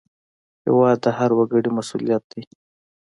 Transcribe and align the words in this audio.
هېواد 0.65 0.97
د 1.03 1.07
هر 1.17 1.31
وګړي 1.37 1.69
مسوولیت 1.77 2.23
دی 2.31 2.41